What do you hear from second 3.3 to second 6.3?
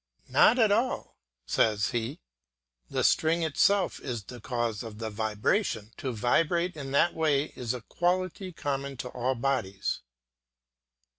itself is the cause of the vibration; to